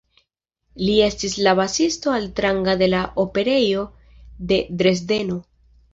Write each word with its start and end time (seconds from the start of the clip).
Li 0.85 0.93
estis 1.07 1.35
la 1.47 1.51
basisto 1.59 2.15
altranga 2.19 2.75
de 2.85 2.89
la 2.95 3.05
Operejo 3.27 3.85
de 4.53 4.63
Dresdeno. 4.81 5.39